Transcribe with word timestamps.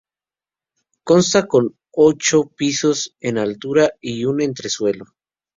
Consta 1.03 1.45
con 1.45 1.77
ocho 1.91 2.45
pisos 2.47 3.15
en 3.19 3.37
altura 3.37 3.91
y 4.01 4.25
un 4.25 4.41
entresuelo. 4.41 5.05